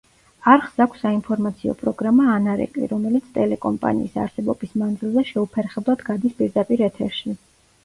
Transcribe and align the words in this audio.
არხს 0.51 0.79
აქვს 0.85 1.03
საინფორმაციო 1.05 1.75
პროგრამა 1.81 2.25
„ანარეკლი“, 2.37 2.89
რომელიც 2.95 3.29
ტელეკომპანიის 3.37 4.17
არსებობის 4.25 4.75
მანძილზე 4.85 5.27
შეუფერხებლად 5.35 6.05
გადის 6.11 6.37
პირდაპირ 6.43 6.87
ეთერში. 6.91 7.39